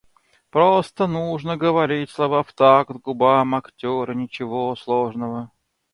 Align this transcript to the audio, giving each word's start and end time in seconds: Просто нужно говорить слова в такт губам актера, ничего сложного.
Просто 0.49 1.05
нужно 1.05 1.57
говорить 1.57 2.09
слова 2.09 2.41
в 2.43 2.51
такт 2.53 2.89
губам 3.03 3.53
актера, 3.53 4.13
ничего 4.15 4.75
сложного. 4.75 5.51